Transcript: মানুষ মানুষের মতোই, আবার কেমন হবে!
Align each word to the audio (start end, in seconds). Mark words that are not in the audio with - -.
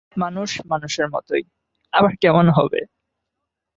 মানুষ 0.15 0.49
মানুষের 0.65 1.07
মতোই, 1.09 1.43
আবার 1.93 2.13
কেমন 2.15 2.45
হবে! 2.49 2.79